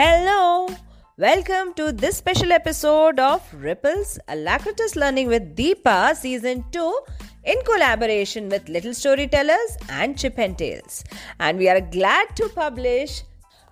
Hello! 0.00 0.68
Welcome 1.16 1.74
to 1.74 1.90
this 1.90 2.18
special 2.18 2.52
episode 2.52 3.18
of 3.18 3.42
Ripples 3.52 4.20
Alacritus 4.28 4.94
Learning 4.94 5.26
with 5.26 5.56
Deepa 5.56 6.14
Season 6.14 6.64
2 6.70 7.00
in 7.42 7.56
collaboration 7.64 8.48
with 8.48 8.68
Little 8.68 8.94
Storytellers 8.94 9.76
and 9.90 10.16
Chip 10.16 10.38
and 10.38 10.56
Tales. 10.56 11.02
And 11.40 11.58
we 11.58 11.68
are 11.68 11.80
glad 11.80 12.36
to 12.36 12.48
publish 12.50 13.24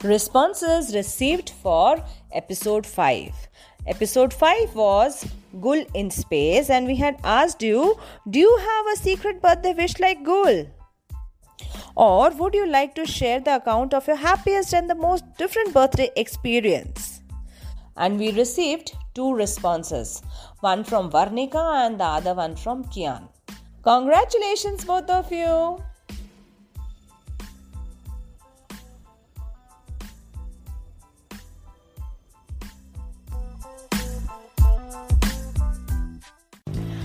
responses 0.02 0.96
received 0.96 1.50
for 1.50 2.04
episode 2.32 2.84
5. 2.84 3.32
Episode 3.86 4.34
5 4.34 4.74
was 4.74 5.30
Gul 5.61 5.84
in 5.95 6.11
Space, 6.11 6.70
and 6.70 6.88
we 6.88 6.96
had 6.96 7.20
asked 7.22 7.62
you 7.62 8.00
Do 8.29 8.40
you 8.40 8.58
have 8.58 8.86
a 8.95 8.96
secret 8.96 9.40
birthday 9.40 9.74
wish 9.74 10.00
like 10.00 10.24
Gul? 10.24 10.66
Or 11.96 12.29
would 12.29 12.55
you 12.55 12.67
like 12.67 12.95
to 12.96 13.07
share 13.07 13.41
the 13.41 13.57
account 13.57 13.95
of 13.95 14.07
your 14.07 14.17
happiest 14.17 14.75
and 14.75 14.91
the 14.91 14.95
most 14.95 15.25
different 15.39 15.73
birthday 15.73 16.11
experience? 16.14 17.22
And 17.96 18.19
we 18.19 18.32
received 18.32 18.95
two 19.14 19.35
responses 19.35 20.22
one 20.61 20.85
from 20.85 21.11
Varnika 21.11 21.86
and 21.86 21.99
the 21.99 22.05
other 22.05 22.35
one 22.35 22.55
from 22.55 22.85
Kian. 22.85 23.29
Congratulations, 23.82 24.85
both 24.85 25.09
of 25.09 25.32
you! 25.32 25.82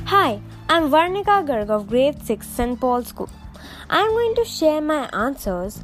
Hi, 0.06 0.42
I'm 0.68 0.90
Varnika 0.90 1.48
Garg 1.48 1.70
of 1.70 1.88
Grade 1.88 2.22
6 2.22 2.46
St. 2.46 2.78
Paul 2.78 3.06
School. 3.06 3.30
I'm 3.94 4.12
going 4.12 4.36
to 4.36 4.46
share 4.46 4.80
my 4.80 5.10
answers 5.12 5.84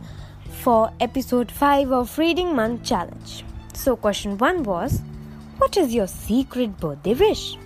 for 0.63 0.93
episode 1.01 1.51
5 1.51 1.91
of 1.91 2.17
Reading 2.17 2.55
Month 2.55 2.85
Challenge. 2.85 3.43
So, 3.73 3.97
question 3.97 4.37
1 4.37 4.63
was 4.63 5.01
What 5.57 5.75
is 5.75 5.93
your 5.93 6.07
secret 6.07 6.77
birthday 6.77 7.15
wish? 7.15 7.57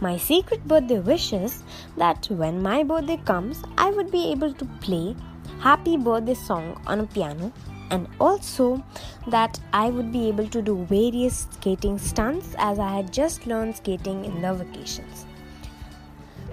My 0.00 0.16
secret 0.16 0.66
birthday 0.66 0.98
wish 0.98 1.32
is 1.32 1.62
that 1.96 2.26
when 2.28 2.60
my 2.60 2.82
birthday 2.82 3.18
comes, 3.18 3.62
I 3.78 3.90
would 3.90 4.10
be 4.10 4.32
able 4.32 4.52
to 4.54 4.64
play 4.80 5.14
happy 5.60 5.96
birthday 5.96 6.34
song 6.34 6.82
on 6.88 6.98
a 6.98 7.06
piano 7.06 7.52
and 7.92 8.08
also 8.18 8.82
that 9.28 9.60
I 9.72 9.90
would 9.90 10.10
be 10.10 10.26
able 10.26 10.48
to 10.48 10.62
do 10.62 10.84
various 10.86 11.46
skating 11.52 11.96
stunts 11.96 12.56
as 12.58 12.80
I 12.80 12.96
had 12.96 13.12
just 13.12 13.46
learned 13.46 13.76
skating 13.76 14.24
in 14.24 14.42
the 14.42 14.52
vacations. 14.52 15.26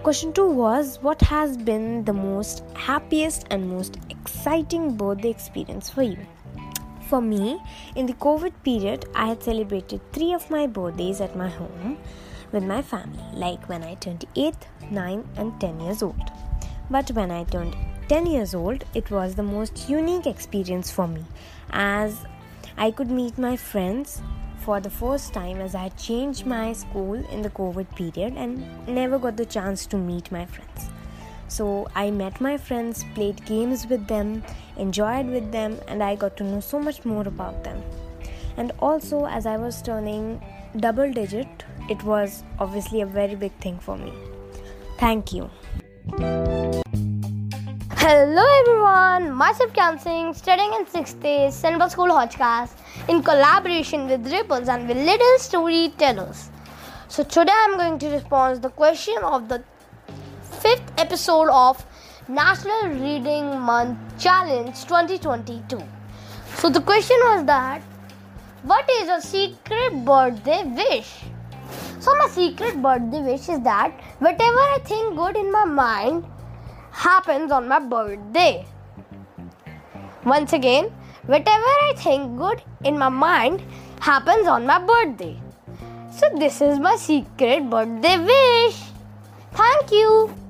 Question 0.03 0.33
2 0.33 0.51
was 0.51 0.99
What 1.01 1.21
has 1.21 1.55
been 1.55 2.03
the 2.03 2.11
most 2.11 2.65
happiest 2.75 3.47
and 3.49 3.69
most 3.69 3.99
exciting 4.09 4.97
birthday 4.97 5.29
experience 5.29 5.89
for 5.89 6.03
you? 6.03 6.17
For 7.07 7.21
me, 7.21 7.61
in 7.95 8.05
the 8.05 8.13
COVID 8.15 8.51
period, 8.65 9.05
I 9.15 9.27
had 9.27 9.41
celebrated 9.41 10.01
three 10.11 10.33
of 10.33 10.51
my 10.51 10.67
birthdays 10.67 11.21
at 11.21 11.37
my 11.37 11.47
home 11.47 11.97
with 12.51 12.65
my 12.65 12.81
family, 12.81 13.23
like 13.31 13.69
when 13.69 13.81
I 13.81 13.93
turned 13.95 14.25
8, 14.35 14.53
9, 14.91 15.29
and 15.37 15.61
10 15.61 15.79
years 15.79 16.03
old. 16.03 16.31
But 16.89 17.09
when 17.11 17.31
I 17.31 17.45
turned 17.45 17.77
10 18.09 18.25
years 18.25 18.53
old, 18.53 18.83
it 18.93 19.09
was 19.09 19.35
the 19.35 19.43
most 19.43 19.87
unique 19.87 20.27
experience 20.27 20.91
for 20.91 21.07
me 21.07 21.23
as 21.71 22.25
I 22.77 22.91
could 22.91 23.09
meet 23.09 23.37
my 23.37 23.55
friends 23.55 24.21
for 24.63 24.79
the 24.79 24.89
first 24.89 25.33
time 25.33 25.59
as 25.59 25.75
I 25.75 25.83
had 25.83 25.97
changed 25.97 26.45
my 26.45 26.73
school 26.73 27.15
in 27.31 27.41
the 27.41 27.49
COVID 27.49 27.95
period 27.95 28.35
and 28.37 28.65
never 28.87 29.19
got 29.19 29.35
the 29.37 29.45
chance 29.45 29.85
to 29.87 29.97
meet 29.97 30.31
my 30.31 30.45
friends. 30.45 30.89
So 31.47 31.87
I 31.95 32.09
met 32.11 32.39
my 32.41 32.57
friends, 32.57 33.03
played 33.13 33.45
games 33.45 33.85
with 33.87 34.07
them, 34.07 34.43
enjoyed 34.77 35.27
with 35.27 35.51
them, 35.51 35.77
and 35.87 36.01
I 36.01 36.15
got 36.15 36.37
to 36.37 36.43
know 36.43 36.61
so 36.61 36.79
much 36.79 37.03
more 37.05 37.27
about 37.27 37.63
them. 37.63 37.83
And 38.57 38.71
also, 38.79 39.25
as 39.25 39.45
I 39.45 39.57
was 39.57 39.81
turning 39.81 40.41
double 40.77 41.11
digit, 41.11 41.65
it 41.89 42.01
was 42.03 42.43
obviously 42.59 43.01
a 43.01 43.05
very 43.05 43.35
big 43.35 43.51
thing 43.59 43.79
for 43.79 43.97
me. 43.97 44.13
Thank 44.97 45.33
you. 45.33 46.82
Hello 48.03 48.43
everyone, 48.59 49.31
myself 49.31 49.71
Kyan 49.71 49.97
Singh, 49.97 50.33
studying 50.33 50.73
in 50.73 50.85
6th 50.85 51.21
day 51.21 51.49
Central 51.49 51.89
School 51.89 52.09
Hodgcast 52.09 52.73
in 53.07 53.23
collaboration 53.23 54.09
with 54.09 54.29
Ripples 54.29 54.67
and 54.67 54.89
with 54.89 54.97
Little 54.97 55.37
Storytellers. 55.37 56.49
So 57.07 57.23
today 57.23 57.53
I'm 57.55 57.77
going 57.77 57.97
to 57.99 58.09
respond 58.09 58.55
to 58.55 58.61
the 58.63 58.71
question 58.71 59.15
of 59.23 59.47
the 59.47 59.63
fifth 60.65 60.91
episode 60.97 61.49
of 61.49 61.85
National 62.27 62.89
Reading 62.89 63.57
Month 63.57 63.97
Challenge 64.19 64.75
2022. 64.83 65.81
So 66.55 66.69
the 66.69 66.81
question 66.81 67.15
was 67.23 67.45
that 67.45 67.81
what 68.63 68.89
is 68.99 69.07
your 69.07 69.21
secret 69.21 70.03
birthday 70.03 70.61
wish? 70.65 71.23
So 72.01 72.13
my 72.17 72.27
secret 72.27 72.81
birthday 72.81 73.21
wish 73.21 73.47
is 73.47 73.61
that 73.61 73.97
whatever 74.19 74.69
I 74.75 74.79
think 74.83 75.15
good 75.15 75.37
in 75.37 75.49
my 75.53 75.63
mind 75.63 76.25
happens 77.03 77.51
on 77.51 77.67
my 77.67 77.79
birthday. 77.79 78.65
Once 80.23 80.53
again, 80.53 80.85
whatever 81.25 81.71
I 81.87 81.93
think 81.97 82.37
good 82.37 82.61
in 82.85 82.97
my 82.97 83.09
mind 83.09 83.61
happens 83.99 84.47
on 84.47 84.65
my 84.65 84.79
birthday. 84.79 85.35
So, 86.11 86.29
this 86.37 86.61
is 86.61 86.79
my 86.79 86.95
secret 86.95 87.69
birthday 87.69 88.17
wish. 88.29 88.79
Thank 89.51 89.91
you. 89.91 90.42